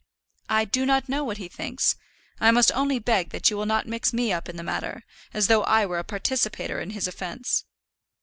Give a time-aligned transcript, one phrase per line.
[0.49, 1.95] "I do not know what he thinks;
[2.39, 5.45] I must only beg that you will not mix me up in the matter as
[5.45, 7.65] though I were a participator in his offence."